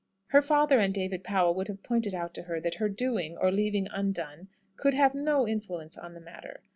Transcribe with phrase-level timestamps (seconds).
[0.29, 3.51] Her father and David Powell would have pointed out to her, that her "doing," or
[3.51, 6.63] leaving undone, could have no influence on the matter.